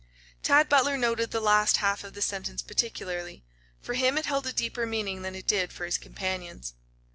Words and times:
Tad 0.41 0.67
Butler 0.67 0.97
noted 0.97 1.29
the 1.29 1.39
last 1.39 1.77
half 1.77 2.03
of 2.03 2.15
the 2.15 2.23
sentence 2.23 2.63
particularly. 2.63 3.43
For 3.81 3.93
him 3.93 4.17
it 4.17 4.25
held 4.25 4.47
a 4.47 4.51
deeper 4.51 4.87
meaning 4.87 5.21
than 5.21 5.35
it 5.35 5.45
did 5.45 5.71
for 5.71 5.85
his 5.85 5.99
companions. 5.99 6.73